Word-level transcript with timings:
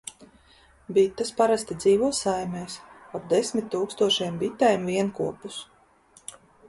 Bites 0.97 1.31
parasti 1.41 1.75
dzīvo 1.83 2.09
saimēs- 2.21 2.77
ap 3.19 3.27
desmit 3.35 3.67
tūkstošiem 3.75 4.41
bitēm 4.45 4.89
vienkopus. 4.93 5.61